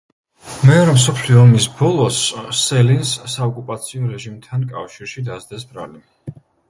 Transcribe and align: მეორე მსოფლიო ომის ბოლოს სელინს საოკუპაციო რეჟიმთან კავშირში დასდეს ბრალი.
მეორე 0.67 0.93
მსოფლიო 0.95 1.35
ომის 1.41 1.67
ბოლოს 1.81 2.17
სელინს 2.61 3.11
საოკუპაციო 3.35 4.09
რეჟიმთან 4.15 4.65
კავშირში 4.73 5.25
დასდეს 5.29 5.69
ბრალი. 5.75 6.07